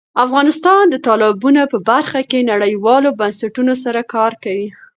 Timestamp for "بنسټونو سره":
3.19-4.01